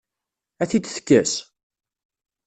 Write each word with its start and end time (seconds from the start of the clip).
Ad 0.61 0.67
t-id-tekkes? 0.69 1.33